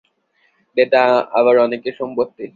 [0.77, 1.01] Data
[1.39, 2.45] আবার অনেকের সম্পত্তি।